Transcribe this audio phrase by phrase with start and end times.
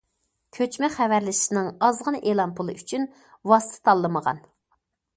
[0.57, 3.09] كۆچمە خەۋەرلىشىشنىڭ ئازغىنە ئېلان پۇلى ئۈچۈن
[3.53, 4.45] ۋاسىتە تاللىمىغان.